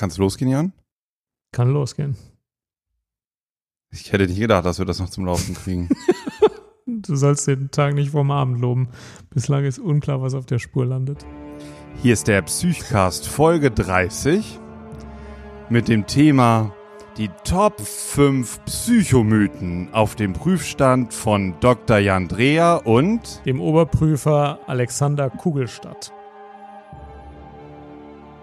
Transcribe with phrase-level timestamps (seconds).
[0.00, 0.72] Kann es losgehen, Jan?
[1.52, 2.16] Kann losgehen.
[3.90, 5.90] Ich hätte nicht gedacht, dass wir das noch zum Laufen kriegen.
[6.86, 8.88] du sollst den Tag nicht vorm Abend loben.
[9.28, 11.26] Bislang ist unklar, was auf der Spur landet.
[12.00, 14.58] Hier ist der Psychcast Folge 30
[15.68, 16.74] mit dem Thema
[17.18, 21.98] die Top 5 Psychomythen auf dem Prüfstand von Dr.
[21.98, 26.14] Jan Dreher und dem Oberprüfer Alexander Kugelstadt.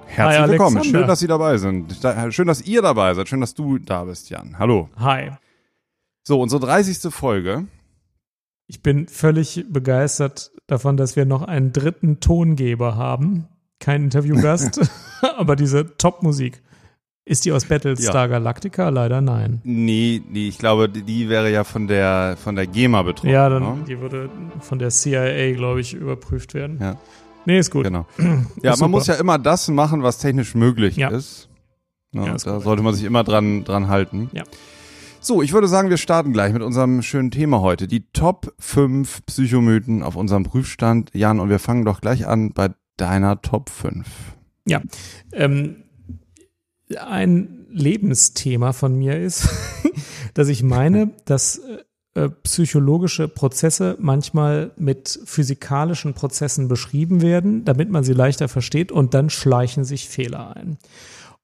[0.07, 0.83] Herzlich Hi, willkommen.
[0.83, 1.99] Schön, dass Sie dabei sind.
[2.29, 3.27] Schön, dass ihr dabei seid.
[3.27, 4.57] Schön, dass du da bist, Jan.
[4.57, 4.89] Hallo.
[4.97, 5.31] Hi.
[6.23, 7.13] So, unsere 30.
[7.13, 7.65] Folge.
[8.67, 13.47] Ich bin völlig begeistert davon, dass wir noch einen dritten Tongeber haben.
[13.79, 14.81] Kein Interviewgast,
[15.37, 16.61] aber diese Top-Musik.
[17.25, 18.27] Ist die aus Battlestar ja.
[18.27, 18.87] Galactica?
[18.87, 19.59] Leider nein.
[19.65, 23.29] Nee, nee, ich glaube, die wäre ja von der, von der GEMA betroffen.
[23.29, 23.85] Ja, dann, ne?
[23.85, 24.29] die würde
[24.61, 26.79] von der CIA, glaube ich, überprüft werden.
[26.79, 26.95] Ja.
[27.47, 27.85] Nee, ist gut.
[27.85, 28.05] Genau.
[28.61, 31.07] Ja, man muss ja immer das machen, was technisch möglich ja.
[31.09, 31.47] ist.
[32.11, 34.29] Ja, ja, ist da sollte man sich immer dran, dran halten.
[34.33, 34.43] Ja.
[35.21, 37.87] So, ich würde sagen, wir starten gleich mit unserem schönen Thema heute.
[37.87, 41.11] Die Top 5 Psychomythen auf unserem Prüfstand.
[41.13, 44.05] Jan, und wir fangen doch gleich an bei deiner Top 5.
[44.65, 44.81] Ja.
[45.31, 45.83] Ähm,
[46.99, 49.47] ein Lebensthema von mir ist,
[50.33, 51.61] dass ich meine, dass
[52.17, 59.13] äh, psychologische Prozesse manchmal mit physikalischen Prozessen beschrieben werden, damit man sie leichter versteht und
[59.13, 60.79] dann schleichen sich Fehler ein.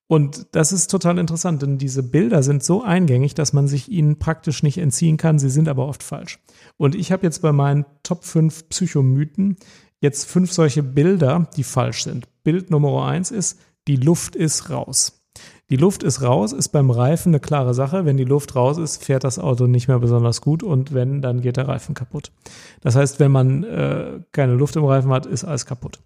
[0.07, 4.17] Und das ist total interessant, denn diese Bilder sind so eingängig, dass man sich ihnen
[4.17, 5.37] praktisch nicht entziehen kann.
[5.37, 6.39] Sie sind aber oft falsch.
[6.77, 9.57] Und ich habe jetzt bei meinen Top 5 Psychomythen
[9.99, 12.25] jetzt fünf solche Bilder, die falsch sind.
[12.43, 15.22] Bild Nummer eins ist, die Luft ist raus.
[15.73, 18.05] Die Luft ist raus, ist beim Reifen eine klare Sache.
[18.05, 21.41] Wenn die Luft raus ist, fährt das Auto nicht mehr besonders gut und wenn, dann
[21.41, 22.31] geht der Reifen kaputt.
[22.81, 25.99] Das heißt, wenn man äh, keine Luft im Reifen hat, ist alles kaputt.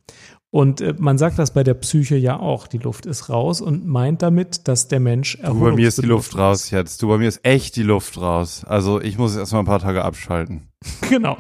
[0.52, 2.68] Und äh, man sagt das bei der Psyche ja auch.
[2.68, 6.06] Die Luft ist raus und meint damit, dass der Mensch Du, bei mir ist die
[6.06, 7.04] Luft raus jetzt.
[7.04, 8.64] Du, bei mir ist echt die Luft raus.
[8.66, 10.70] Also ich muss erstmal ein paar Tage abschalten.
[11.10, 11.36] genau.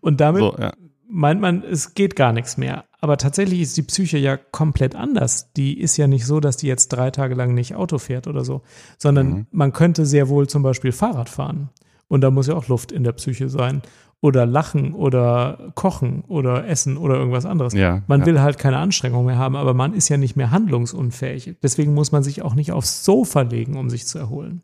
[0.00, 0.72] Und damit so, ja.
[1.12, 2.84] Meint man, es geht gar nichts mehr.
[3.00, 5.52] Aber tatsächlich ist die Psyche ja komplett anders.
[5.52, 8.44] Die ist ja nicht so, dass die jetzt drei Tage lang nicht Auto fährt oder
[8.44, 8.62] so,
[8.98, 9.46] sondern mhm.
[9.50, 11.68] man könnte sehr wohl zum Beispiel Fahrrad fahren.
[12.08, 13.82] Und da muss ja auch Luft in der Psyche sein.
[14.20, 17.72] Oder lachen oder kochen oder essen oder irgendwas anderes.
[17.74, 18.26] Ja, man ja.
[18.26, 21.56] will halt keine Anstrengung mehr haben, aber man ist ja nicht mehr handlungsunfähig.
[21.60, 24.62] Deswegen muss man sich auch nicht aufs Sofa legen, um sich zu erholen.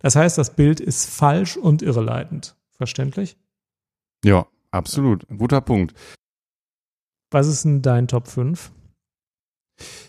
[0.00, 2.54] Das heißt, das Bild ist falsch und irreleitend.
[2.76, 3.38] Verständlich?
[4.22, 5.26] Ja, absolut.
[5.28, 5.94] Guter Punkt.
[7.30, 8.72] Was ist denn dein Top 5?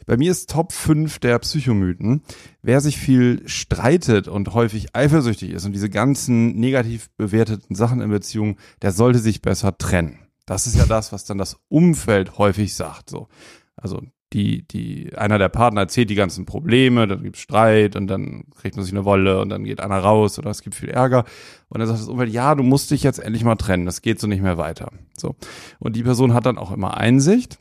[0.06, 2.24] Bei mir ist Top 5 der Psychomythen.
[2.62, 8.10] Wer sich viel streitet und häufig eifersüchtig ist und diese ganzen negativ bewerteten Sachen in
[8.10, 10.20] Beziehungen, der sollte sich besser trennen.
[10.46, 13.12] Das ist ja das, was dann das Umfeld häufig sagt.
[13.12, 13.28] So.
[13.76, 14.02] Also
[14.34, 18.76] die, die, einer der Partner erzählt die ganzen Probleme, dann gibt's Streit und dann kriegt
[18.76, 21.26] man sich eine Wolle und dann geht einer raus oder es gibt viel Ärger.
[21.70, 24.20] Und dann sagt das Umfeld, ja, du musst dich jetzt endlich mal trennen, das geht
[24.20, 24.92] so nicht mehr weiter.
[25.18, 25.36] So.
[25.80, 27.60] Und die Person hat dann auch immer Einsicht.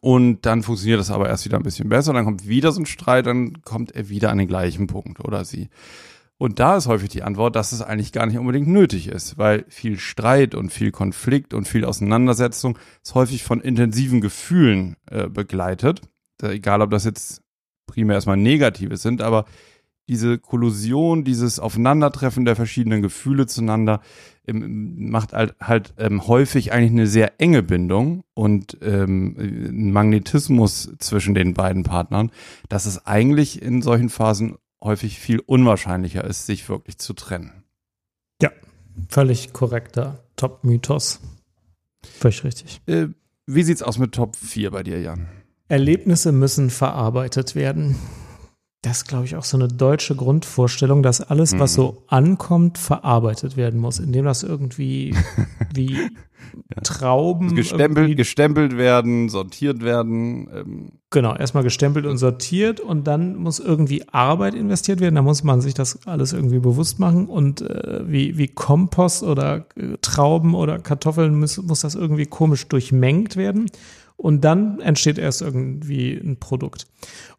[0.00, 2.86] Und dann funktioniert das aber erst wieder ein bisschen besser, dann kommt wieder so ein
[2.86, 5.68] Streit, dann kommt er wieder an den gleichen Punkt oder sie.
[6.42, 9.64] Und da ist häufig die Antwort, dass es eigentlich gar nicht unbedingt nötig ist, weil
[9.68, 16.00] viel Streit und viel Konflikt und viel Auseinandersetzung ist häufig von intensiven Gefühlen äh, begleitet.
[16.42, 17.42] Egal, ob das jetzt
[17.86, 19.44] primär erstmal negative sind, aber
[20.08, 24.00] diese Kollusion, dieses Aufeinandertreffen der verschiedenen Gefühle zueinander
[24.44, 30.92] ähm, macht halt, halt ähm, häufig eigentlich eine sehr enge Bindung und ähm, ein Magnetismus
[30.98, 32.32] zwischen den beiden Partnern,
[32.68, 37.64] dass es eigentlich in solchen Phasen häufig viel unwahrscheinlicher ist, sich wirklich zu trennen.
[38.40, 38.50] Ja,
[39.08, 41.20] völlig korrekter Top-Mythos.
[42.02, 42.80] Völlig richtig.
[42.86, 43.08] Äh,
[43.46, 45.28] wie sieht's aus mit Top 4 bei dir, Jan?
[45.68, 47.96] Erlebnisse müssen verarbeitet werden.
[48.82, 51.82] Das ist, glaube ich, auch so eine deutsche Grundvorstellung, dass alles, was mhm.
[51.82, 55.14] so ankommt, verarbeitet werden muss, indem das irgendwie
[55.74, 55.96] wie.
[56.82, 57.54] Trauben.
[57.54, 60.48] Gestempelt, gestempelt werden, sortiert werden.
[60.52, 60.92] Ähm.
[61.10, 65.14] Genau, erstmal gestempelt und sortiert und dann muss irgendwie Arbeit investiert werden.
[65.14, 69.66] Da muss man sich das alles irgendwie bewusst machen und äh, wie, wie Kompost oder
[69.76, 73.66] äh, Trauben oder Kartoffeln muss, muss das irgendwie komisch durchmengt werden.
[74.16, 76.86] Und dann entsteht erst irgendwie ein Produkt.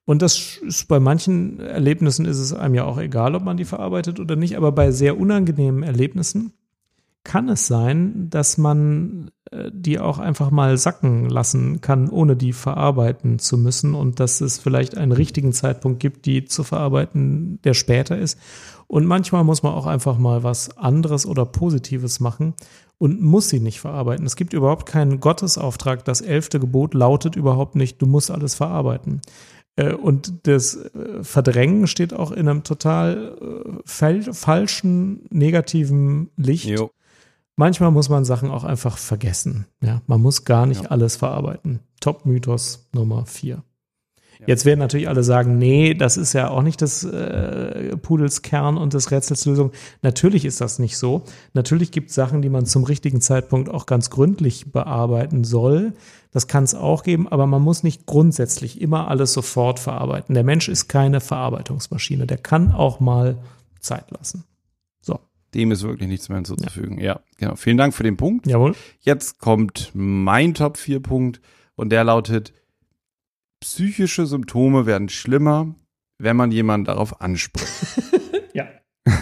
[0.05, 3.65] Und das ist bei manchen Erlebnissen ist es einem ja auch egal, ob man die
[3.65, 6.53] verarbeitet oder nicht, aber bei sehr unangenehmen Erlebnissen
[7.23, 12.53] kann es sein, dass man äh, die auch einfach mal sacken lassen kann, ohne die
[12.53, 17.73] verarbeiten zu müssen und dass es vielleicht einen richtigen Zeitpunkt gibt, die zu verarbeiten, der
[17.73, 18.37] später ist.
[18.87, 22.53] Und manchmal muss man auch einfach mal was anderes oder Positives machen
[22.97, 24.25] und muss sie nicht verarbeiten.
[24.25, 26.05] Es gibt überhaupt keinen Gottesauftrag.
[26.05, 29.21] Das elfte Gebot lautet überhaupt nicht, du musst alles verarbeiten.
[29.75, 36.65] Äh, und das äh, Verdrängen steht auch in einem total falschen, negativen Licht.
[36.65, 36.91] Jo.
[37.55, 39.67] Manchmal muss man Sachen auch einfach vergessen.
[39.81, 40.89] Ja, man muss gar nicht ja.
[40.89, 41.81] alles verarbeiten.
[41.99, 43.63] Top-Mythos Nummer vier.
[44.45, 48.77] Jetzt werden natürlich alle sagen, nee, das ist ja auch nicht das äh, Pudels Kern
[48.77, 49.71] und des Rätsels Lösung.
[50.01, 51.23] Natürlich ist das nicht so.
[51.53, 55.93] Natürlich gibt es Sachen, die man zum richtigen Zeitpunkt auch ganz gründlich bearbeiten soll.
[56.31, 60.33] Das kann es auch geben, aber man muss nicht grundsätzlich immer alles sofort verarbeiten.
[60.33, 62.27] Der Mensch ist keine Verarbeitungsmaschine.
[62.27, 63.37] Der kann auch mal
[63.79, 64.43] Zeit lassen.
[65.53, 66.97] Dem ist wirklich nichts mehr hinzuzufügen.
[66.97, 67.05] Ja.
[67.05, 67.55] ja, genau.
[67.55, 68.47] Vielen Dank für den Punkt.
[68.47, 68.75] Jawohl.
[69.01, 71.41] Jetzt kommt mein Top 4 Punkt
[71.75, 72.53] und der lautet
[73.63, 75.73] psychische Symptome werden schlimmer,
[76.17, 77.67] wenn man jemanden darauf anspricht.
[78.53, 78.67] ja.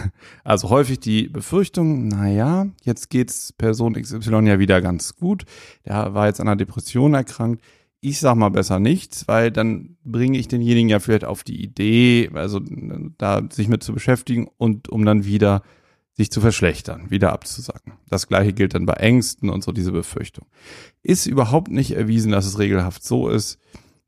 [0.43, 5.45] Also häufig die Befürchtung, naja, jetzt geht's Person XY ja wieder ganz gut.
[5.85, 7.63] Der war jetzt an einer Depression erkrankt.
[7.99, 12.31] Ich sag mal besser nichts, weil dann bringe ich denjenigen ja vielleicht auf die Idee,
[12.33, 12.59] also
[13.19, 15.61] da sich mit zu beschäftigen und um dann wieder
[16.13, 17.93] sich zu verschlechtern, wieder abzusacken.
[18.09, 20.45] Das gleiche gilt dann bei Ängsten und so diese Befürchtung.
[21.03, 23.59] Ist überhaupt nicht erwiesen, dass es regelhaft so ist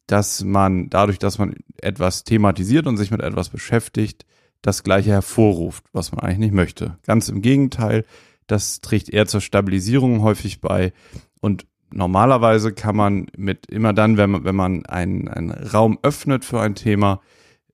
[0.08, 4.26] dass man dadurch, dass man etwas thematisiert und sich mit etwas beschäftigt,
[4.62, 6.98] das Gleiche hervorruft, was man eigentlich nicht möchte.
[7.06, 8.06] Ganz im Gegenteil,
[8.48, 10.94] das trägt eher zur Stabilisierung häufig bei
[11.40, 16.44] und normalerweise kann man mit immer dann, wenn man, wenn man einen, einen Raum öffnet
[16.44, 17.22] für ein Thema,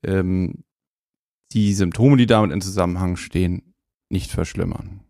[0.04, 0.64] ähm,
[1.52, 3.69] die Symptome, die damit in Zusammenhang stehen,
[4.10, 5.02] nicht verschlimmern.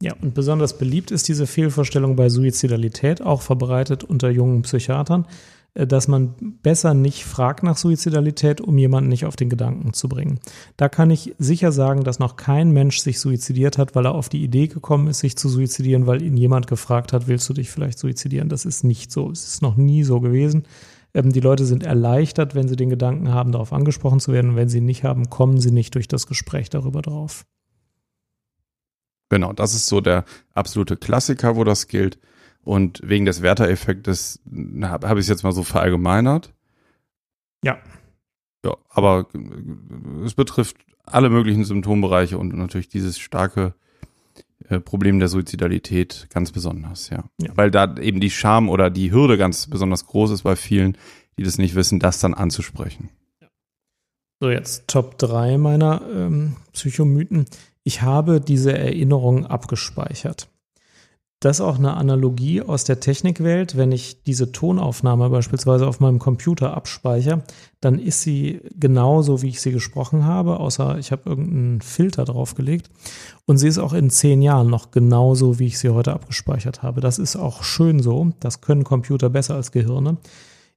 [0.00, 5.26] Ja, und besonders beliebt ist diese Fehlvorstellung bei Suizidalität, auch verbreitet unter jungen Psychiatern.
[5.78, 10.08] Äh, dass man besser nicht fragt nach Suizidalität, um jemanden nicht auf den Gedanken zu
[10.08, 10.40] bringen.
[10.76, 14.28] Da kann ich sicher sagen, dass noch kein Mensch sich suizidiert hat, weil er auf
[14.28, 17.70] die Idee gekommen ist, sich zu suizidieren, weil ihn jemand gefragt hat, willst du dich
[17.70, 18.48] vielleicht suizidieren?
[18.48, 19.30] Das ist nicht so.
[19.30, 20.64] Es ist noch nie so gewesen.
[21.14, 24.50] Ähm, die Leute sind erleichtert, wenn sie den Gedanken haben, darauf angesprochen zu werden.
[24.50, 27.44] Und wenn sie ihn nicht haben, kommen sie nicht durch das Gespräch darüber drauf.
[29.28, 32.18] Genau, das ist so der absolute Klassiker, wo das gilt.
[32.62, 34.40] Und wegen des Werter-Effektes
[34.82, 36.52] habe hab ich es jetzt mal so verallgemeinert.
[37.64, 37.78] Ja.
[38.64, 43.74] Ja, aber äh, es betrifft alle möglichen Symptombereiche und natürlich dieses starke
[44.68, 47.24] äh, Problem der Suizidalität ganz besonders, ja.
[47.40, 47.50] ja.
[47.54, 50.98] Weil da eben die Scham oder die Hürde ganz besonders groß ist bei vielen,
[51.38, 53.10] die das nicht wissen, das dann anzusprechen.
[54.40, 57.46] So, jetzt Top 3 meiner ähm, Psychomythen.
[57.88, 60.50] Ich habe diese Erinnerung abgespeichert.
[61.40, 63.78] Das ist auch eine Analogie aus der Technikwelt.
[63.78, 67.44] Wenn ich diese Tonaufnahme beispielsweise auf meinem Computer abspeichere,
[67.80, 72.90] dann ist sie genauso, wie ich sie gesprochen habe, außer ich habe irgendeinen Filter draufgelegt.
[73.46, 77.00] Und sie ist auch in zehn Jahren noch genauso, wie ich sie heute abgespeichert habe.
[77.00, 78.32] Das ist auch schön so.
[78.40, 80.18] Das können Computer besser als Gehirne.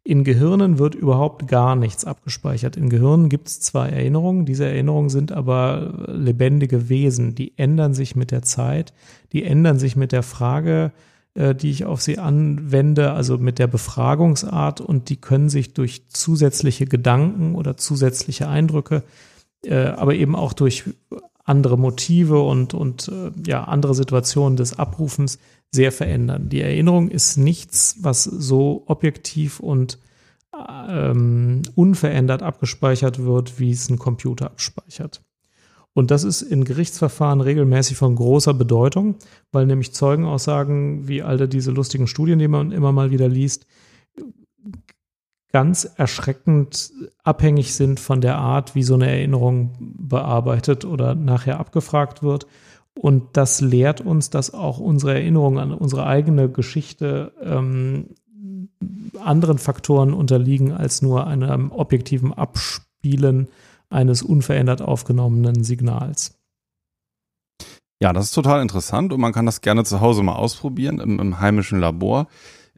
[0.03, 2.75] In Gehirnen wird überhaupt gar nichts abgespeichert.
[2.75, 8.15] In Gehirnen gibt es zwar Erinnerungen, diese Erinnerungen sind aber lebendige Wesen, die ändern sich
[8.15, 8.93] mit der Zeit,
[9.31, 10.91] die ändern sich mit der Frage,
[11.35, 16.09] äh, die ich auf sie anwende, also mit der Befragungsart und die können sich durch
[16.09, 19.03] zusätzliche Gedanken oder zusätzliche Eindrücke,
[19.63, 20.85] äh, aber eben auch durch
[21.43, 25.37] andere Motive und, und äh, ja, andere Situationen des Abrufens
[25.71, 26.49] sehr verändern.
[26.49, 29.99] Die Erinnerung ist nichts, was so objektiv und
[30.89, 35.23] ähm, unverändert abgespeichert wird, wie es ein Computer abspeichert.
[35.93, 39.15] Und das ist in Gerichtsverfahren regelmäßig von großer Bedeutung,
[39.51, 43.65] weil nämlich Zeugenaussagen wie all diese lustigen Studien, die man immer mal wieder liest,
[45.51, 52.23] ganz erschreckend abhängig sind von der Art, wie so eine Erinnerung bearbeitet oder nachher abgefragt
[52.23, 52.47] wird.
[53.01, 58.11] Und das lehrt uns, dass auch unsere Erinnerung an unsere eigene Geschichte ähm,
[59.19, 63.47] anderen Faktoren unterliegen als nur einem objektiven Abspielen
[63.89, 66.39] eines unverändert aufgenommenen Signals.
[67.99, 71.19] Ja, das ist total interessant und man kann das gerne zu Hause mal ausprobieren im,
[71.19, 72.27] im heimischen Labor.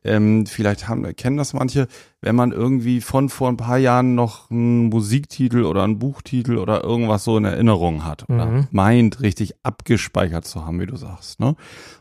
[0.04, 1.88] Ähm, vielleicht haben, kennen das manche,
[2.22, 6.84] wenn man irgendwie von vor ein paar Jahren noch einen Musiktitel oder einen Buchtitel oder
[6.84, 8.68] irgendwas so in Erinnerung hat oder mhm.
[8.72, 11.40] meint, richtig abgespeichert zu haben, wie du sagst.
[11.40, 11.56] Ne?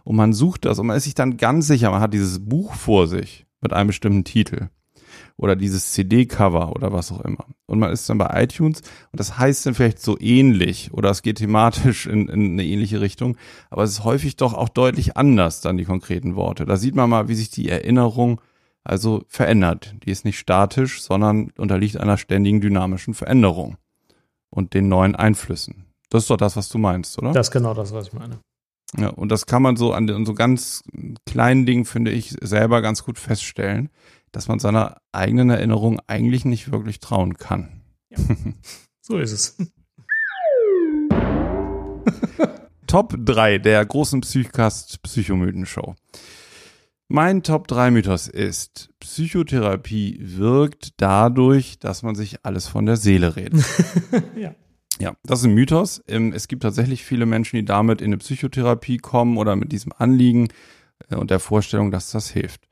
[0.04, 2.74] Und man sucht das und man ist sich dann ganz sicher, man hat dieses Buch
[2.74, 4.68] vor sich mit einem bestimmten Titel
[5.42, 7.44] oder dieses CD-Cover oder was auch immer.
[7.66, 8.80] Und man ist dann bei iTunes
[9.10, 13.00] und das heißt dann vielleicht so ähnlich oder es geht thematisch in, in eine ähnliche
[13.00, 13.36] Richtung,
[13.68, 16.64] aber es ist häufig doch auch deutlich anders dann die konkreten Worte.
[16.64, 18.40] Da sieht man mal, wie sich die Erinnerung
[18.84, 19.96] also verändert.
[20.04, 23.76] Die ist nicht statisch, sondern unterliegt einer ständigen dynamischen Veränderung
[24.48, 25.86] und den neuen Einflüssen.
[26.08, 27.32] Das ist doch das, was du meinst, oder?
[27.32, 28.38] Das ist genau das, was ich meine.
[28.96, 30.84] Ja, und das kann man so an so ganz
[31.26, 33.88] kleinen Dingen, finde ich, selber ganz gut feststellen
[34.32, 37.82] dass man seiner eigenen Erinnerung eigentlich nicht wirklich trauen kann.
[38.10, 38.18] Ja.
[39.04, 39.56] So ist es.
[42.86, 45.96] Top 3 der großen Psychcast Psychomythen-Show.
[47.08, 53.34] Mein Top 3 Mythos ist, Psychotherapie wirkt dadurch, dass man sich alles von der Seele
[53.34, 53.64] redet.
[54.36, 54.54] ja.
[55.00, 56.02] Ja, das ist ein Mythos.
[56.06, 59.92] Ähm, es gibt tatsächlich viele Menschen, die damit in eine Psychotherapie kommen oder mit diesem
[59.96, 60.48] Anliegen
[61.10, 62.68] äh, und der Vorstellung, dass das hilft.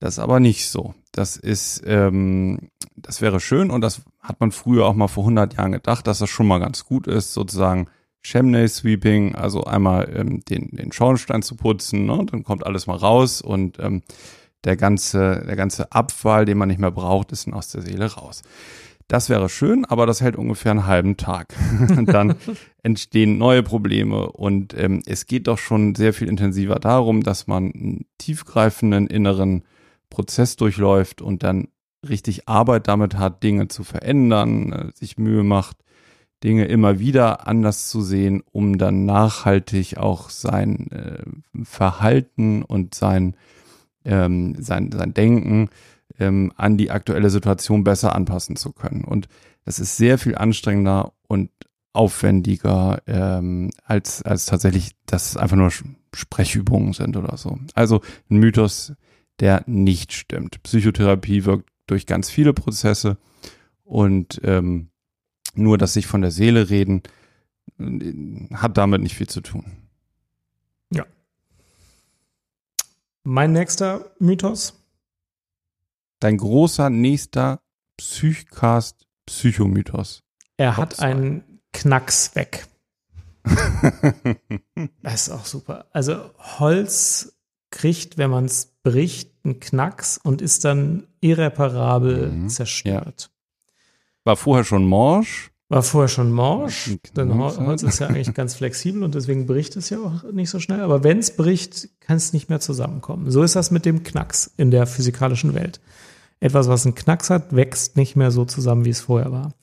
[0.00, 0.94] Das ist aber nicht so.
[1.12, 5.54] Das ist, ähm, das wäre schön und das hat man früher auch mal vor 100
[5.54, 7.88] Jahren gedacht, dass das schon mal ganz gut ist, sozusagen
[8.22, 12.26] Chimney Sweeping, also einmal ähm, den, den Schornstein zu putzen, ne?
[12.30, 14.02] dann kommt alles mal raus und ähm,
[14.64, 18.06] der ganze, der ganze Abfall, den man nicht mehr braucht, ist dann aus der Seele
[18.12, 18.42] raus.
[19.08, 21.54] Das wäre schön, aber das hält ungefähr einen halben Tag.
[22.06, 22.36] dann
[22.82, 27.72] entstehen neue Probleme und ähm, es geht doch schon sehr viel intensiver darum, dass man
[27.72, 29.64] einen tiefgreifenden inneren
[30.14, 31.68] Prozess durchläuft und dann
[32.08, 35.78] richtig Arbeit damit hat, Dinge zu verändern, äh, sich Mühe macht,
[36.44, 43.36] Dinge immer wieder anders zu sehen, um dann nachhaltig auch sein äh, Verhalten und sein,
[44.04, 45.70] ähm, sein, sein Denken
[46.20, 49.02] ähm, an die aktuelle Situation besser anpassen zu können.
[49.02, 49.26] Und
[49.64, 51.50] das ist sehr viel anstrengender und
[51.92, 55.72] aufwendiger ähm, als, als tatsächlich, dass es einfach nur
[56.14, 57.58] Sprechübungen sind oder so.
[57.74, 58.92] Also ein Mythos,
[59.40, 60.62] der nicht stimmt.
[60.62, 63.18] Psychotherapie wirkt durch ganz viele Prozesse
[63.82, 64.90] und ähm,
[65.54, 67.02] nur das sich von der Seele reden
[67.78, 69.88] äh, hat damit nicht viel zu tun.
[70.90, 71.06] Ja.
[73.22, 74.80] Mein nächster Mythos.
[76.20, 77.60] Dein großer nächster
[77.96, 80.22] Psychcast Psychomythos.
[80.56, 82.66] Er hat einen Knacks weg.
[85.02, 85.86] das ist auch super.
[85.90, 87.33] Also Holz
[87.74, 92.48] kriegt, wenn man es bricht, einen Knacks und ist dann irreparabel mhm.
[92.48, 93.30] zerstört.
[93.30, 93.80] Ja.
[94.24, 95.50] War vorher schon morsch.
[95.68, 99.90] War vorher schon morsch, denn Holz ist ja eigentlich ganz flexibel und deswegen bricht es
[99.90, 100.80] ja auch nicht so schnell.
[100.80, 103.30] Aber wenn es bricht, kann es nicht mehr zusammenkommen.
[103.30, 105.80] So ist das mit dem Knacks in der physikalischen Welt.
[106.38, 109.54] Etwas, was einen Knacks hat, wächst nicht mehr so zusammen, wie es vorher war.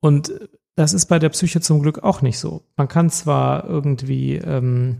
[0.00, 0.32] Und
[0.76, 2.62] das ist bei der Psyche zum Glück auch nicht so.
[2.76, 4.98] Man kann zwar irgendwie ähm,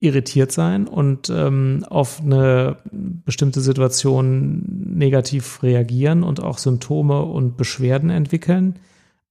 [0.00, 4.62] irritiert sein und ähm, auf eine bestimmte Situation
[4.94, 8.78] negativ reagieren und auch Symptome und Beschwerden entwickeln,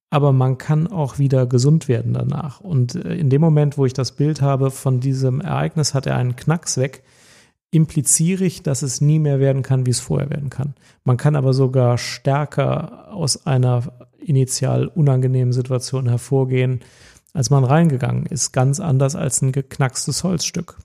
[0.10, 2.62] aber man kann auch wieder gesund werden danach.
[2.62, 6.18] Und äh, in dem Moment, wo ich das Bild habe von diesem Ereignis, hat er
[6.18, 7.04] einen Knacks weg,
[7.70, 10.74] impliziere ich, dass es nie mehr werden kann, wie es vorher werden kann.
[11.04, 13.84] Man kann aber sogar stärker aus einer
[14.20, 16.80] initial unangenehmen Situation hervorgehen,
[17.36, 18.54] als man reingegangen ist.
[18.54, 20.78] Ganz anders als ein geknackstes Holzstück.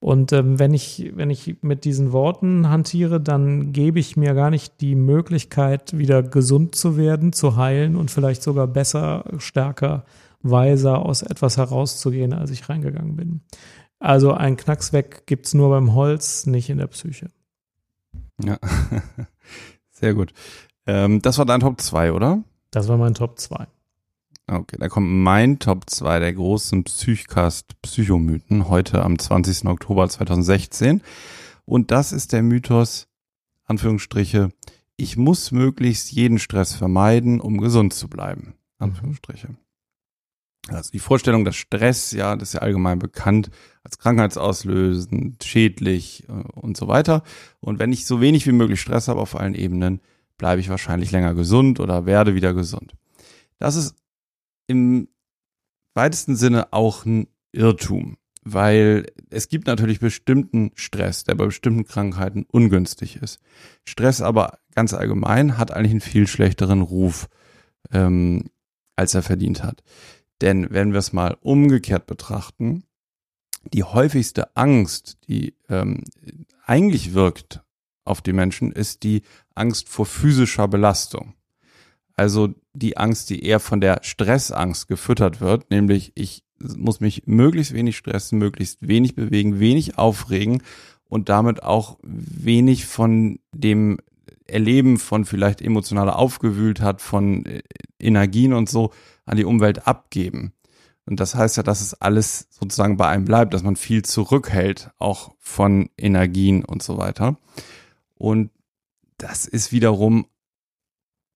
[0.00, 4.48] Und ähm, wenn, ich, wenn ich mit diesen Worten hantiere, dann gebe ich mir gar
[4.48, 10.04] nicht die Möglichkeit, wieder gesund zu werden, zu heilen und vielleicht sogar besser, stärker,
[10.42, 13.40] weiser aus etwas herauszugehen, als ich reingegangen bin.
[13.98, 17.30] Also ein Knacks weg gibt's nur beim Holz, nicht in der Psyche.
[18.42, 18.56] Ja,
[19.90, 20.32] sehr gut.
[20.86, 22.42] Ähm, das war dein Top 2, oder?
[22.70, 23.66] Das war mein Top 2.
[24.52, 29.66] Okay, da kommt mein Top 2 der großen Psychcast Psychomythen heute am 20.
[29.66, 31.02] Oktober 2016.
[31.66, 33.06] Und das ist der Mythos,
[33.66, 34.50] Anführungsstriche,
[34.96, 38.54] ich muss möglichst jeden Stress vermeiden, um gesund zu bleiben.
[38.78, 39.54] Anführungsstriche.
[40.66, 43.50] Also die Vorstellung, dass Stress, ja, das ist ja allgemein bekannt,
[43.84, 47.22] als krankheitsauslösend, schädlich äh, und so weiter.
[47.60, 50.00] Und wenn ich so wenig wie möglich Stress habe auf allen Ebenen,
[50.38, 52.96] bleibe ich wahrscheinlich länger gesund oder werde wieder gesund.
[53.60, 53.94] Das ist
[54.70, 55.08] im
[55.94, 62.44] weitesten Sinne auch ein Irrtum, weil es gibt natürlich bestimmten Stress, der bei bestimmten Krankheiten
[62.44, 63.40] ungünstig ist.
[63.84, 67.28] Stress aber ganz allgemein hat eigentlich einen viel schlechteren Ruf,
[67.90, 68.44] ähm,
[68.94, 69.82] als er verdient hat.
[70.40, 72.84] Denn wenn wir es mal umgekehrt betrachten,
[73.74, 76.04] die häufigste Angst, die ähm,
[76.64, 77.64] eigentlich wirkt
[78.04, 79.22] auf die Menschen, ist die
[79.56, 81.34] Angst vor physischer Belastung.
[82.20, 87.72] Also die Angst, die eher von der Stressangst gefüttert wird, nämlich ich muss mich möglichst
[87.72, 90.62] wenig stressen, möglichst wenig bewegen, wenig aufregen
[91.08, 94.00] und damit auch wenig von dem
[94.46, 97.62] Erleben von vielleicht emotionaler Aufgewühltheit, von äh,
[97.98, 98.90] Energien und so
[99.24, 100.52] an die Umwelt abgeben.
[101.06, 104.90] Und das heißt ja, dass es alles sozusagen bei einem bleibt, dass man viel zurückhält,
[104.98, 107.38] auch von Energien und so weiter.
[108.16, 108.50] Und
[109.16, 110.26] das ist wiederum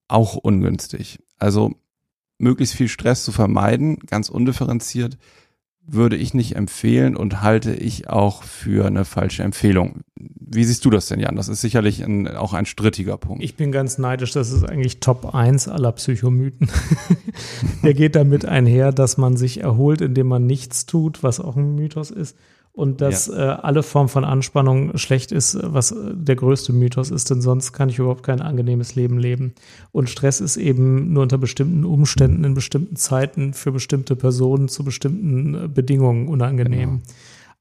[0.08, 1.18] auch ungünstig.
[1.38, 1.74] Also
[2.38, 5.18] möglichst viel Stress zu vermeiden, ganz undifferenziert,
[5.86, 10.00] würde ich nicht empfehlen und halte ich auch für eine falsche Empfehlung.
[10.16, 11.36] Wie siehst du das denn, Jan?
[11.36, 13.44] Das ist sicherlich ein, auch ein strittiger Punkt.
[13.44, 16.70] Ich bin ganz neidisch, das ist eigentlich Top 1 aller Psychomythen.
[17.82, 21.74] Der geht damit einher, dass man sich erholt, indem man nichts tut, was auch ein
[21.74, 22.34] Mythos ist
[22.74, 23.34] und dass ja.
[23.34, 27.72] äh, alle Form von Anspannung schlecht ist, was äh, der größte Mythos ist, denn sonst
[27.72, 29.54] kann ich überhaupt kein angenehmes Leben leben.
[29.92, 34.82] Und Stress ist eben nur unter bestimmten Umständen, in bestimmten Zeiten, für bestimmte Personen, zu
[34.82, 36.90] bestimmten äh, Bedingungen unangenehm.
[36.90, 37.14] Genau.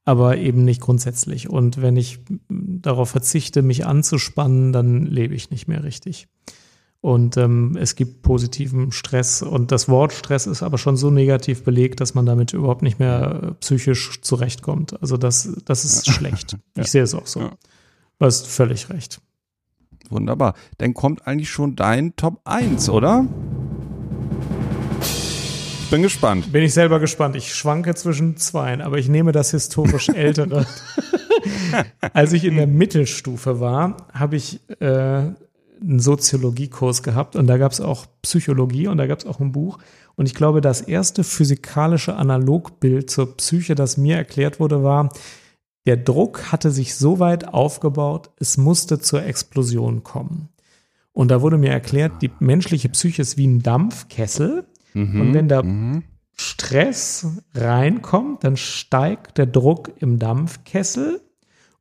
[0.04, 1.48] Aber eben nicht grundsätzlich.
[1.48, 2.18] Und wenn ich
[2.48, 6.26] darauf verzichte, mich anzuspannen, dann lebe ich nicht mehr richtig.
[7.04, 9.42] Und ähm, es gibt positiven Stress.
[9.42, 12.98] Und das Wort Stress ist aber schon so negativ belegt, dass man damit überhaupt nicht
[12.98, 14.98] mehr äh, psychisch zurechtkommt.
[15.02, 16.14] Also das, das ist ja.
[16.14, 16.56] schlecht.
[16.76, 16.84] Ich ja.
[16.84, 17.40] sehe es auch so.
[17.40, 17.50] Ja.
[18.18, 19.20] Du hast völlig recht.
[20.08, 20.54] Wunderbar.
[20.78, 23.26] Dann kommt eigentlich schon dein Top 1, oder?
[25.02, 26.52] Ich bin gespannt.
[26.52, 27.36] Bin ich selber gespannt.
[27.36, 30.66] Ich schwanke zwischen zweien, aber ich nehme das historisch ältere.
[32.14, 35.34] Als ich in der Mittelstufe war, habe ich äh,
[35.86, 39.52] einen Soziologiekurs gehabt und da gab es auch Psychologie und da gab es auch ein
[39.52, 39.78] Buch.
[40.16, 45.10] Und ich glaube, das erste physikalische Analogbild zur Psyche, das mir erklärt wurde, war,
[45.86, 50.48] der Druck hatte sich so weit aufgebaut, es musste zur Explosion kommen.
[51.12, 54.64] Und da wurde mir erklärt, die menschliche Psyche ist wie ein Dampfkessel.
[54.94, 56.02] Mhm, und wenn da mhm.
[56.36, 61.20] Stress reinkommt, dann steigt der Druck im Dampfkessel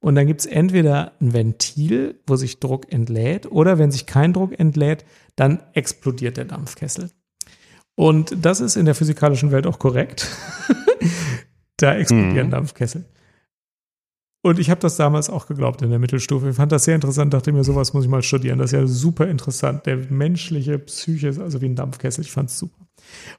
[0.03, 4.33] und dann gibt es entweder ein Ventil, wo sich Druck entlädt, oder wenn sich kein
[4.33, 5.05] Druck entlädt,
[5.37, 7.09] dann explodiert der Dampfkessel.
[7.95, 10.27] Und das ist in der physikalischen Welt auch korrekt.
[11.77, 12.51] da explodieren mhm.
[12.51, 13.05] Dampfkessel.
[14.41, 16.49] Und ich habe das damals auch geglaubt in der Mittelstufe.
[16.49, 18.59] Ich fand das sehr interessant, dachte mir, sowas muss ich mal studieren.
[18.59, 19.85] Das ist ja super interessant.
[19.85, 22.25] Der menschliche Psyche ist also wie ein Dampfkessel.
[22.25, 22.85] Ich fand es super.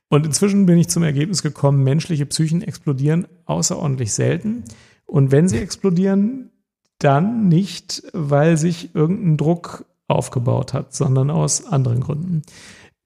[0.09, 4.65] Und inzwischen bin ich zum Ergebnis gekommen, menschliche Psychen explodieren außerordentlich selten.
[5.05, 6.51] Und wenn sie explodieren,
[6.99, 12.43] dann nicht, weil sich irgendein Druck aufgebaut hat, sondern aus anderen Gründen.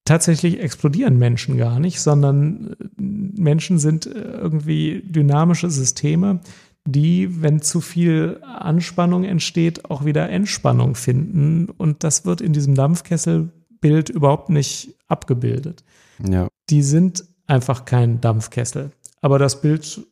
[0.04, 6.40] Tatsächlich explodieren Menschen gar nicht, sondern äh, Menschen sind äh, irgendwie dynamische Systeme,
[6.86, 11.68] die, wenn zu viel Anspannung entsteht, auch wieder Entspannung finden.
[11.76, 15.84] Und das wird in diesem Dampfkesselbild überhaupt nicht abgebildet.
[16.26, 16.48] Ja.
[16.70, 18.92] Die sind einfach kein Dampfkessel.
[19.20, 20.06] Aber das Bild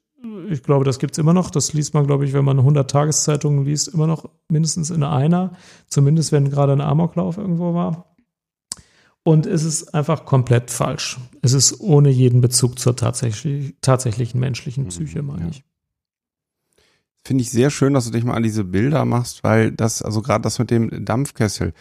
[0.48, 1.50] ich glaube, das gibt es immer noch.
[1.50, 5.52] Das liest man, glaube ich, wenn man 100 Tageszeitungen liest, immer noch mindestens in einer.
[5.88, 8.16] Zumindest, wenn gerade ein Amoklauf irgendwo war.
[9.22, 11.18] Und es ist einfach komplett falsch.
[11.42, 15.48] Es ist ohne jeden Bezug zur tatsächlich, tatsächlichen menschlichen mhm, Psyche, meine ja.
[15.48, 15.64] ich.
[17.24, 20.22] Finde ich sehr schön, dass du dich mal an diese Bilder machst, weil das, also
[20.22, 21.72] gerade das mit dem Dampfkessel,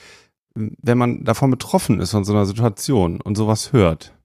[0.56, 4.16] wenn man davon betroffen ist von so einer Situation und sowas hört,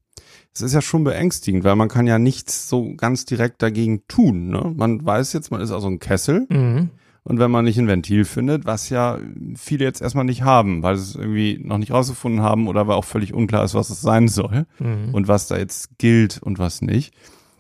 [0.53, 4.49] es ist ja schon beängstigend, weil man kann ja nichts so ganz direkt dagegen tun.
[4.49, 4.73] Ne?
[4.77, 6.47] Man weiß jetzt, man ist also ein Kessel.
[6.49, 6.91] Mhm.
[7.23, 9.19] Und wenn man nicht ein Ventil findet, was ja
[9.55, 12.97] viele jetzt erstmal nicht haben, weil sie es irgendwie noch nicht rausgefunden haben oder weil
[12.97, 15.15] auch völlig unklar ist, was es sein soll mhm.
[15.15, 17.15] und was da jetzt gilt und was nicht,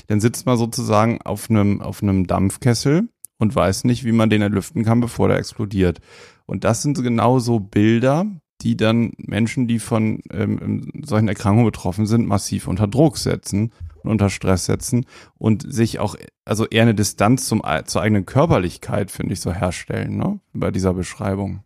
[0.07, 4.42] dann sitzt man sozusagen auf einem, auf einem Dampfkessel und weiß nicht, wie man den
[4.42, 6.00] erlüften kann, bevor der explodiert.
[6.46, 8.26] Und das sind genau so Bilder,
[8.62, 14.11] die dann Menschen, die von ähm, solchen Erkrankungen betroffen sind, massiv unter Druck setzen und
[14.11, 15.07] unter Stress setzen
[15.38, 20.16] und sich auch, also eher eine Distanz zum, zur eigenen Körperlichkeit, finde ich, so herstellen,
[20.16, 21.61] ne, bei dieser Beschreibung.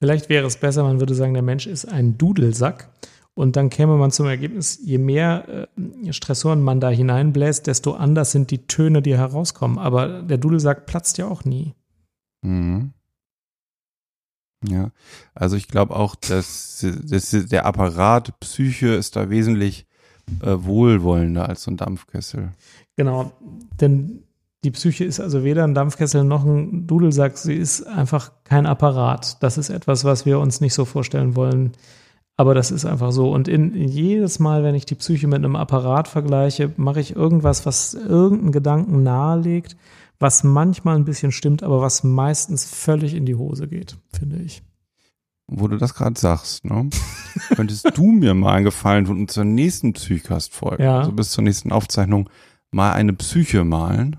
[0.00, 2.88] Vielleicht wäre es besser, man würde sagen, der Mensch ist ein Dudelsack.
[3.34, 8.30] Und dann käme man zum Ergebnis, je mehr äh, Stressoren man da hineinbläst, desto anders
[8.30, 9.78] sind die Töne, die herauskommen.
[9.78, 11.74] Aber der Dudelsack platzt ja auch nie.
[12.42, 12.92] Mhm.
[14.68, 14.90] Ja,
[15.34, 19.86] also ich glaube auch, dass, dass der Apparat Psyche ist da wesentlich
[20.42, 22.50] äh, wohlwollender als so ein Dampfkessel.
[22.96, 23.32] Genau,
[23.80, 24.22] denn
[24.64, 29.42] die Psyche ist also weder ein Dampfkessel noch ein Dudelsack, sie ist einfach kein Apparat.
[29.42, 31.72] Das ist etwas, was wir uns nicht so vorstellen wollen.
[32.36, 33.30] Aber das ist einfach so.
[33.30, 37.14] Und in, in jedes Mal, wenn ich die Psyche mit einem Apparat vergleiche, mache ich
[37.14, 39.76] irgendwas, was irgendeinen Gedanken nahelegt
[40.22, 44.62] was manchmal ein bisschen stimmt, aber was meistens völlig in die Hose geht, finde ich.
[45.48, 46.88] Wo du das gerade sagst, ne?
[47.56, 51.00] Könntest du mir mal einen Gefallen tun und zur nächsten Psychcast-Folge, ja.
[51.00, 52.30] also bis zur nächsten Aufzeichnung,
[52.70, 54.16] mal eine Psyche malen?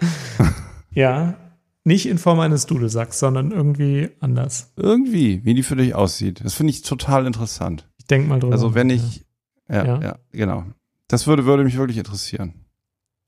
[0.94, 1.34] ja,
[1.84, 4.72] nicht in Form eines Dudelsacks, sondern irgendwie anders.
[4.76, 6.44] Irgendwie, wie die für dich aussieht.
[6.44, 7.90] Das finde ich total interessant.
[7.98, 8.52] Ich denke mal drüber.
[8.52, 9.24] Also wenn ich,
[9.68, 10.64] ja, ja, ja, genau.
[11.08, 12.54] Das würde, würde mich wirklich interessieren.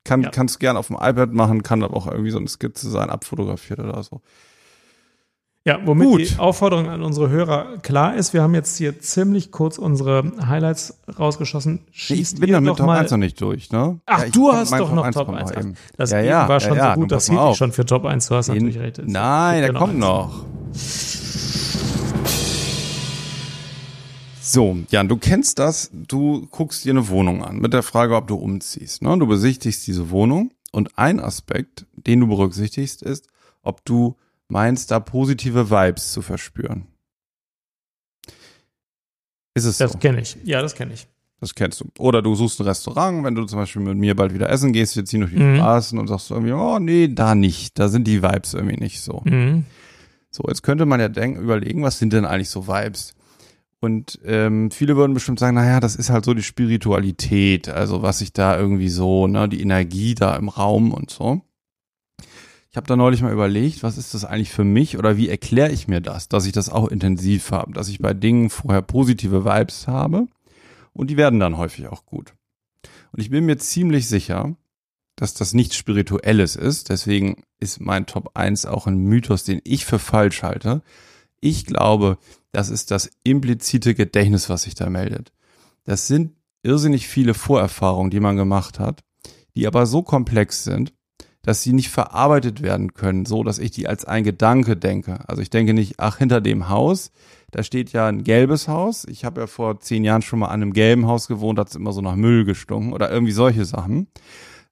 [0.04, 0.30] Kann, ja.
[0.30, 3.80] Kannst gern auf dem iPad machen, kann aber auch irgendwie so eine Skizze sein, abfotografiert
[3.80, 4.20] oder so.
[5.66, 6.20] Ja, womit Gut.
[6.20, 10.98] die Aufforderung an unsere Hörer klar ist, wir haben jetzt hier ziemlich kurz unsere Highlights
[11.18, 11.80] rausgeschossen.
[11.90, 13.98] Schießt ich bin ihr damit Top mal 1 noch nicht durch, ne?
[14.04, 15.50] Ach, Ja, ich du hast doch noch 1 Top kommt 1.
[15.52, 15.74] noch eben.
[15.96, 17.56] Das ja, ja, war schon so gut, mal Hedi auf.
[17.56, 19.00] schon für Top 1, du hast natürlich recht.
[19.06, 20.44] Nein, der kommt noch.
[24.42, 25.90] So, Jan, du kennst das.
[25.94, 29.00] Du guckst dir eine Wohnung an mit der Frage, ob du umziehst.
[29.00, 29.16] Ne?
[29.18, 33.28] Du besichtigst diese Wohnung und ein Aspekt, den du berücksichtigst, ist,
[33.62, 34.16] ob du
[34.48, 36.86] meinst, da positive Vibes zu verspüren.
[39.54, 39.98] Ist es Das so?
[39.98, 40.36] kenne ich.
[40.44, 41.06] Ja, das kenne ich.
[41.40, 41.86] Das kennst du.
[41.98, 44.96] Oder du suchst ein Restaurant, wenn du zum Beispiel mit mir bald wieder essen gehst,
[44.96, 45.56] wir ziehen durch die Mhm.
[45.56, 47.78] Straßen und sagst irgendwie, oh nee, da nicht.
[47.78, 49.22] Da sind die Vibes irgendwie nicht so.
[49.24, 49.64] Mhm.
[50.30, 53.14] So, jetzt könnte man ja denken, überlegen, was sind denn eigentlich so Vibes?
[53.80, 58.22] Und ähm, viele würden bestimmt sagen, naja, das ist halt so die Spiritualität, also was
[58.22, 61.42] ich da irgendwie so, ne, die Energie da im Raum und so.
[62.74, 65.70] Ich habe da neulich mal überlegt, was ist das eigentlich für mich oder wie erkläre
[65.70, 69.44] ich mir das, dass ich das auch intensiv habe, dass ich bei Dingen vorher positive
[69.44, 70.26] Vibes habe
[70.92, 72.34] und die werden dann häufig auch gut.
[73.12, 74.56] Und ich bin mir ziemlich sicher,
[75.14, 76.88] dass das nichts Spirituelles ist.
[76.88, 80.82] Deswegen ist mein Top 1 auch ein Mythos, den ich für falsch halte.
[81.40, 82.18] Ich glaube,
[82.50, 85.32] das ist das implizite Gedächtnis, was sich da meldet.
[85.84, 86.32] Das sind
[86.64, 89.04] irrsinnig viele Vorerfahrungen, die man gemacht hat,
[89.54, 90.92] die aber so komplex sind,
[91.44, 95.28] dass sie nicht verarbeitet werden können, so dass ich die als ein Gedanke denke.
[95.28, 97.12] Also ich denke nicht, ach, hinter dem Haus,
[97.50, 99.04] da steht ja ein gelbes Haus.
[99.08, 101.76] Ich habe ja vor zehn Jahren schon mal an einem gelben Haus gewohnt, hat es
[101.76, 104.08] immer so nach Müll gestunken oder irgendwie solche Sachen.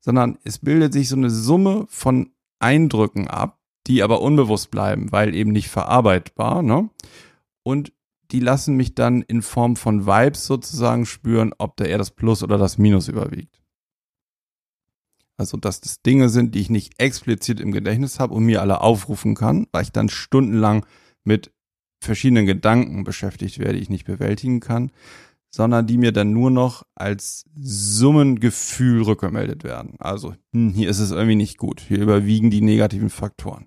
[0.01, 5.35] Sondern es bildet sich so eine Summe von Eindrücken ab, die aber unbewusst bleiben, weil
[5.35, 6.89] eben nicht verarbeitbar, ne?
[7.63, 7.93] Und
[8.33, 12.43] die lassen mich dann in Form von Vibes sozusagen spüren, ob da eher das Plus
[12.43, 13.62] oder das Minus überwiegt.
[15.43, 18.81] Also, dass das Dinge sind, die ich nicht explizit im Gedächtnis habe und mir alle
[18.81, 20.87] aufrufen kann, weil ich dann stundenlang
[21.25, 21.51] mit
[22.01, 24.93] verschiedenen Gedanken beschäftigt werde, die ich nicht bewältigen kann,
[25.51, 29.97] sondern die mir dann nur noch als Summengefühl rückgemeldet werden.
[29.99, 31.81] Also, hm, hier ist es irgendwie nicht gut.
[31.81, 33.67] Hier überwiegen die negativen Faktoren.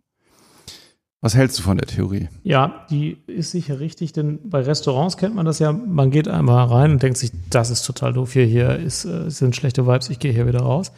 [1.19, 2.29] Was hältst du von der Theorie?
[2.43, 5.73] Ja, die ist sicher richtig, denn bei Restaurants kennt man das ja.
[5.73, 9.29] Man geht einmal rein und denkt sich, das ist total doof hier, hier ist, äh,
[9.29, 10.93] sind schlechte Vibes, ich gehe hier wieder raus.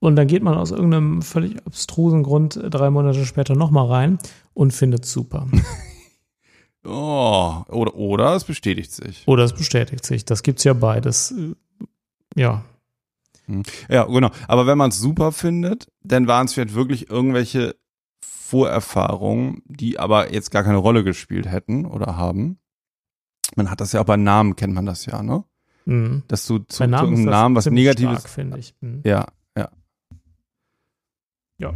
[0.00, 4.18] Und dann geht man aus irgendeinem völlig abstrusen Grund äh, drei Monate später nochmal rein
[4.54, 5.46] und findet super.
[6.82, 9.22] Oh, oder, oder es bestätigt sich.
[9.28, 10.24] Oder es bestätigt sich.
[10.24, 11.30] Das gibt's ja beides.
[11.32, 11.54] Äh,
[12.34, 12.64] Ja.
[13.90, 14.30] Ja, genau.
[14.48, 17.76] Aber wenn man es super findet, dann waren es vielleicht wirklich irgendwelche
[18.22, 22.58] Vorerfahrungen, die aber jetzt gar keine Rolle gespielt hätten oder haben.
[23.56, 25.44] Man hat das ja auch bei Namen, kennt man das ja, ne?
[25.84, 26.22] Mhm.
[26.28, 28.32] Dass du zu, Bei zu Namen ist irgendeinem das Namen was Negatives.
[28.32, 28.74] stark, ich.
[28.80, 29.02] Mhm.
[29.04, 29.26] Ja,
[31.60, 31.74] ja.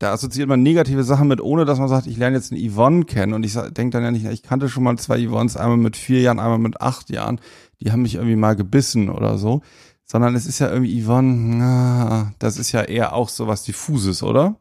[0.00, 3.04] Da assoziiert man negative Sachen mit, ohne dass man sagt, ich lerne jetzt eine Yvonne
[3.04, 5.94] kennen und ich denke dann ja nicht, ich kannte schon mal zwei Yvonnes, einmal mit
[5.94, 7.38] vier Jahren, einmal mit acht Jahren,
[7.82, 9.60] die haben mich irgendwie mal gebissen oder so,
[10.06, 14.22] sondern es ist ja irgendwie Yvonne, na, das ist ja eher auch so was diffuses,
[14.22, 14.56] oder?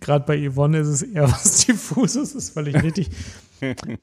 [0.00, 3.10] Gerade bei Yvonne ist es eher was diffuses, ist völlig richtig.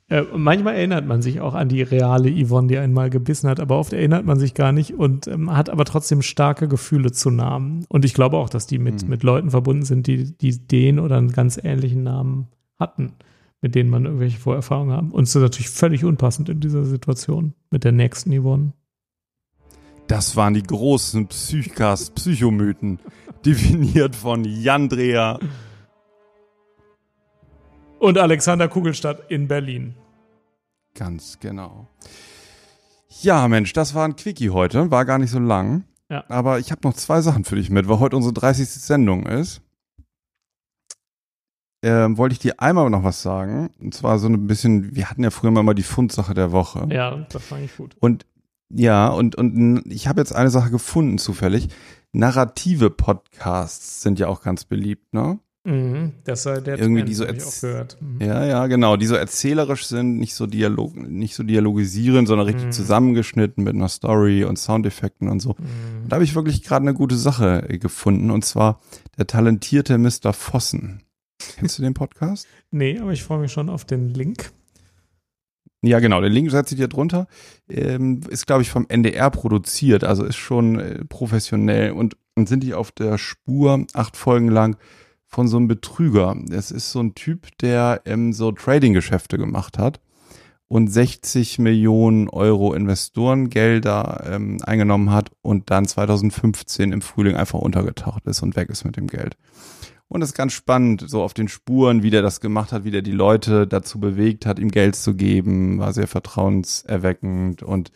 [0.10, 3.78] äh, manchmal erinnert man sich auch an die reale Yvonne, die einmal gebissen hat, aber
[3.78, 7.86] oft erinnert man sich gar nicht und ähm, hat aber trotzdem starke Gefühle zu Namen.
[7.90, 9.10] Und ich glaube auch, dass die mit, Mhm.
[9.10, 12.48] mit Leuten verbunden sind, die, die den oder einen ganz ähnlichen Namen
[12.80, 13.14] hatten,
[13.62, 15.12] mit denen man irgendwelche Vorerfahrungen haben.
[15.12, 18.74] Und es ist natürlich völlig unpassend in dieser Situation mit der nächsten Yvonne.
[20.08, 23.00] Das waren die großen Psychcast, Psychomythen,
[23.46, 25.40] definiert von Jan Dreher.
[28.02, 29.94] Und Alexander Kugelstadt in Berlin.
[30.96, 31.88] Ganz genau.
[33.22, 34.90] Ja, Mensch, das war ein Quickie heute.
[34.90, 35.84] War gar nicht so lang.
[36.10, 36.24] Ja.
[36.28, 38.68] Aber ich habe noch zwei Sachen für dich mit, weil heute unsere 30.
[38.68, 39.62] Sendung ist.
[41.84, 43.70] Ähm, wollte ich dir einmal noch was sagen.
[43.80, 46.88] Und zwar so ein bisschen, wir hatten ja früher mal die Fundsache der Woche.
[46.90, 47.96] Ja, das fand ich gut.
[48.00, 48.26] Und
[48.70, 51.68] ja, und, und ich habe jetzt eine Sache gefunden, zufällig.
[52.14, 55.38] Narrative Podcasts sind ja auch ganz beliebt, ne?
[55.64, 57.98] Mhm, das sei der Irgendwie Trend, die so ich auch gehört.
[58.02, 58.20] Mhm.
[58.20, 62.68] Ja, ja, genau, die so erzählerisch sind, nicht so Dialog, nicht so dialogisieren, sondern richtig
[62.68, 62.72] Mhm.
[62.72, 65.50] zusammengeschnitten mit einer Story und Soundeffekten und so.
[65.60, 66.08] Mhm.
[66.10, 68.82] Da habe ich wirklich gerade eine gute Sache äh, gefunden und zwar
[69.20, 70.34] der talentierte Mr.
[70.34, 71.04] Vossen.
[71.58, 72.48] Kennst du den Podcast?
[72.72, 74.52] Nee, aber ich freue mich schon auf den Link.
[75.84, 77.28] Ja, genau, den Link setze ich dir drunter.
[77.70, 82.64] Ähm, ist, glaube ich, vom NDR produziert, also ist schon äh, professionell und, und sind
[82.64, 84.78] die auf der Spur acht Folgen lang
[85.32, 86.36] von so einem Betrüger.
[86.48, 90.02] Das ist so ein Typ, der ähm, so Trading-Geschäfte gemacht hat
[90.68, 98.26] und 60 Millionen Euro Investorengelder ähm, eingenommen hat und dann 2015 im Frühling einfach untergetaucht
[98.26, 99.38] ist und weg ist mit dem Geld.
[100.10, 102.92] Und das ist ganz spannend, so auf den Spuren, wie der das gemacht hat, wie
[102.92, 107.92] der die Leute dazu bewegt hat, ihm Geld zu geben, war sehr vertrauenserweckend und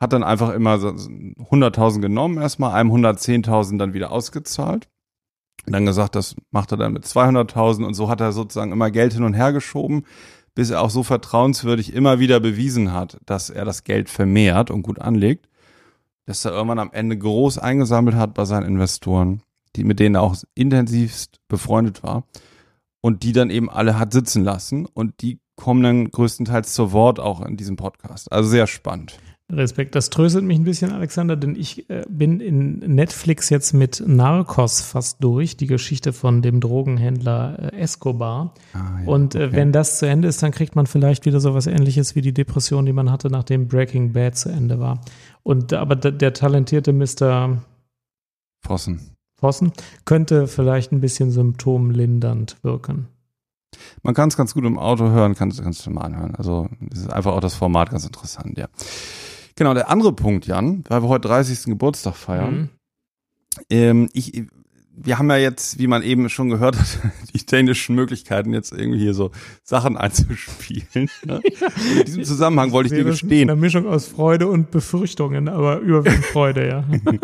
[0.00, 4.88] hat dann einfach immer so 100.000 genommen, erstmal einem 110.000 dann wieder ausgezahlt.
[5.66, 9.14] Dann gesagt, das macht er dann mit 200.000 und so hat er sozusagen immer Geld
[9.14, 10.04] hin und her geschoben,
[10.54, 14.82] bis er auch so vertrauenswürdig immer wieder bewiesen hat, dass er das Geld vermehrt und
[14.82, 15.48] gut anlegt,
[16.26, 19.42] dass er irgendwann am Ende groß eingesammelt hat bei seinen Investoren
[19.76, 22.24] die, mit denen er auch intensivst befreundet war
[23.00, 27.20] und die dann eben alle hat sitzen lassen und die kommen dann größtenteils zu Wort
[27.20, 28.32] auch in diesem Podcast.
[28.32, 29.18] Also sehr spannend.
[29.52, 29.94] Respekt.
[29.94, 34.80] Das tröstet mich ein bisschen, Alexander, denn ich äh, bin in Netflix jetzt mit Narcos
[34.80, 38.54] fast durch, die Geschichte von dem Drogenhändler äh, Escobar.
[38.72, 39.56] Ah, ja, und äh, okay.
[39.56, 42.32] wenn das zu Ende ist, dann kriegt man vielleicht wieder so was ähnliches wie die
[42.32, 45.00] Depression, die man hatte, nachdem Breaking Bad zu Ende war.
[45.42, 47.58] Und aber der, talentierte Mr.
[48.64, 49.10] Fossen.
[49.38, 49.72] Fossen,
[50.06, 53.08] könnte vielleicht ein bisschen symptomlindernd wirken.
[54.02, 56.34] Man kann es ganz gut im Auto hören, kann es mal anhören.
[56.36, 58.68] Also es ist einfach auch das Format ganz interessant, ja.
[59.56, 61.64] Genau, der andere Punkt, Jan, weil wir heute 30.
[61.64, 62.54] Geburtstag feiern.
[62.54, 62.68] Mhm.
[63.70, 64.44] Ähm, ich,
[64.96, 66.98] wir haben ja jetzt, wie man eben schon gehört hat,
[67.34, 69.30] die technischen Möglichkeiten, jetzt irgendwie hier so
[69.62, 71.08] Sachen einzuspielen.
[71.24, 71.40] Ne?
[71.98, 73.50] In diesem Zusammenhang wollte ich dir gestehen.
[73.50, 76.84] Eine Mischung aus Freude und Befürchtungen, aber überwiegend Freude, ja.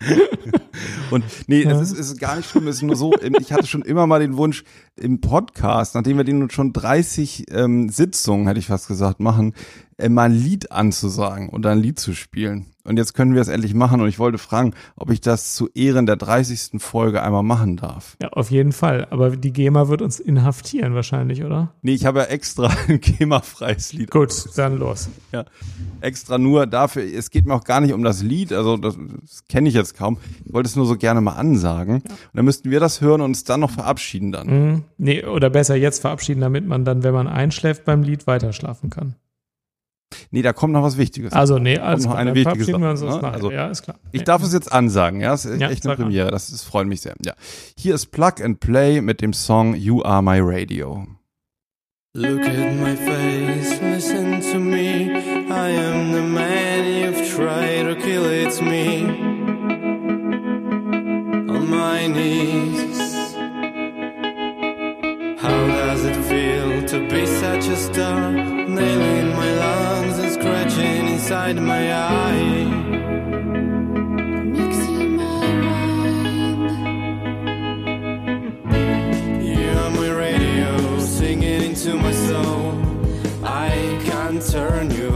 [1.10, 3.82] und nee, es ist, ist gar nicht schlimm, es ist nur so, ich hatte schon
[3.82, 4.64] immer mal den Wunsch
[4.96, 9.54] im Podcast, nachdem wir den nun schon 30 ähm, Sitzungen, hätte ich fast gesagt, machen,
[9.98, 12.69] äh, mal ein Lied anzusagen und ein Lied zu spielen.
[12.84, 15.68] Und jetzt können wir es endlich machen und ich wollte fragen, ob ich das zu
[15.74, 16.80] Ehren der 30.
[16.80, 18.16] Folge einmal machen darf.
[18.22, 19.06] Ja, auf jeden Fall.
[19.10, 21.74] Aber die GEMA wird uns inhaftieren wahrscheinlich, oder?
[21.82, 24.10] Nee, ich habe ja extra ein GEMA-freies Lied.
[24.10, 25.10] Gut, dann los.
[25.32, 25.44] Ja,
[26.00, 27.02] extra nur dafür.
[27.02, 29.96] Es geht mir auch gar nicht um das Lied, also das, das kenne ich jetzt
[29.96, 30.18] kaum.
[30.44, 32.02] Ich wollte es nur so gerne mal ansagen.
[32.06, 32.10] Ja.
[32.12, 34.46] Und dann müssten wir das hören und uns dann noch verabschieden dann.
[34.46, 34.82] Mhm.
[34.96, 38.90] Nee, oder besser jetzt verabschieden, damit man dann, wenn man einschläft beim Lied, weiter schlafen
[38.90, 39.16] kann.
[40.32, 41.32] Nee, da kommt noch was Wichtiges.
[41.32, 42.80] Also, nee, alles noch eine wichtige Sache.
[42.80, 43.24] Wir uns ne?
[43.24, 43.96] also, ja, ist klar.
[44.12, 46.32] Ich darf es jetzt ansagen, ja, es ist ja, echt eine Premiere, an.
[46.32, 47.14] das, das freut mich sehr.
[47.24, 47.34] Ja.
[47.76, 51.06] Hier ist Plug and Play mit dem Song You Are My Radio.
[52.14, 55.10] Look at my face, listen to me.
[55.50, 59.08] I am the man you've tried to kill, it's me.
[61.48, 63.34] On my knees.
[65.40, 68.39] How does it feel to be such a star?
[71.50, 72.64] Inside my eye.
[74.44, 76.70] Mixing my mind.
[79.42, 82.74] You my radio, singing into my soul.
[83.42, 85.09] I can't turn you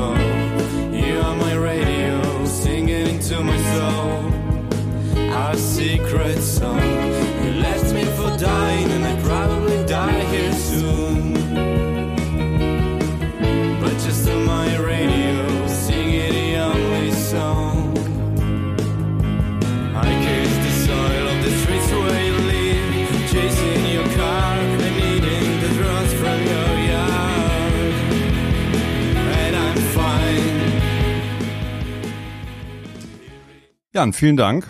[33.94, 34.66] Jan, vielen Dank.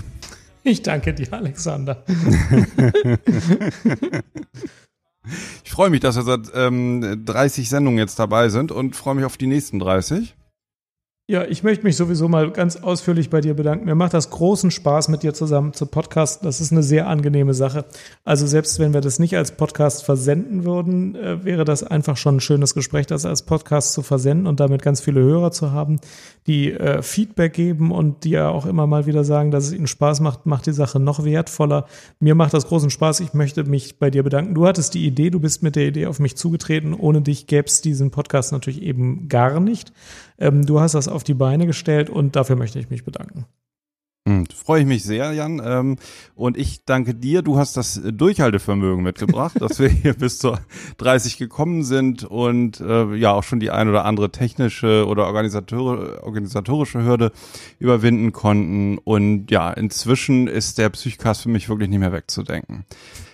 [0.65, 2.05] Ich danke dir, Alexander.
[5.65, 9.25] ich freue mich, dass wir seit ähm, 30 Sendungen jetzt dabei sind und freue mich
[9.25, 10.35] auf die nächsten 30.
[11.27, 13.87] Ja, ich möchte mich sowieso mal ganz ausführlich bei dir bedanken.
[13.87, 16.45] Mir macht das großen Spaß, mit dir zusammen zu podcasten.
[16.45, 17.87] Das ist eine sehr angenehme Sache.
[18.25, 22.37] Also selbst wenn wir das nicht als Podcast versenden würden, äh, wäre das einfach schon
[22.37, 25.99] ein schönes Gespräch, das als Podcast zu versenden und damit ganz viele Hörer zu haben,
[26.47, 29.87] die äh, Feedback geben und die ja auch immer mal wieder sagen, dass es ihnen
[29.87, 31.87] Spaß macht, macht die Sache noch wertvoller.
[32.21, 33.21] Mir macht das großen Spaß.
[33.21, 34.55] Ich möchte mich bei dir bedanken.
[34.55, 36.93] Du hattest die Idee, du bist mit der Idee auf mich zugetreten.
[36.93, 39.93] Ohne dich gäbe es diesen Podcast natürlich eben gar nicht.
[40.39, 43.47] Ähm, du hast das auf die Beine gestellt und dafür möchte ich mich bedanken.
[44.27, 45.61] Hm, freue ich mich sehr, Jan.
[45.63, 45.97] Ähm,
[46.35, 47.43] und ich danke dir.
[47.43, 50.61] Du hast das Durchhaltevermögen mitgebracht, dass wir hier bis zur
[50.97, 57.05] 30 gekommen sind und äh, ja auch schon die ein oder andere technische oder organisatorische
[57.05, 57.33] Hürde
[57.79, 58.97] überwinden konnten.
[58.97, 62.87] Und ja, inzwischen ist der Psychcast für mich wirklich nicht mehr wegzudenken.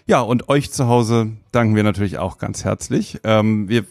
[0.09, 3.21] Ja, und euch zu Hause danken wir natürlich auch ganz herzlich.
[3.23, 3.85] Ähm, wir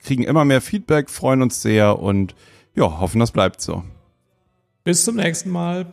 [0.00, 2.36] kriegen immer mehr Feedback, freuen uns sehr und
[2.76, 3.82] ja, hoffen, das bleibt so.
[4.84, 5.92] Bis zum nächsten Mal.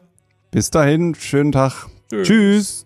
[0.54, 1.88] Bis dahin, schönen Tag.
[2.12, 2.28] Tschüss.
[2.28, 2.86] Tschüss.